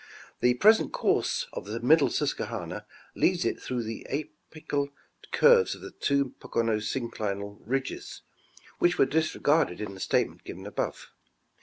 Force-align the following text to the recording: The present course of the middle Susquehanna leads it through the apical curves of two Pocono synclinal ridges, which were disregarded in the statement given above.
The 0.39 0.55
present 0.55 0.91
course 0.91 1.45
of 1.53 1.65
the 1.65 1.79
middle 1.79 2.09
Susquehanna 2.09 2.87
leads 3.13 3.45
it 3.45 3.61
through 3.61 3.83
the 3.83 4.07
apical 4.09 4.89
curves 5.31 5.75
of 5.75 5.99
two 5.99 6.29
Pocono 6.39 6.77
synclinal 6.77 7.59
ridges, 7.63 8.23
which 8.79 8.97
were 8.97 9.05
disregarded 9.05 9.79
in 9.79 9.93
the 9.93 9.99
statement 9.99 10.43
given 10.43 10.65
above. 10.65 11.11